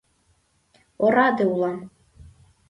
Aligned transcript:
Ораде 1.05 1.43
улам. 1.53 1.77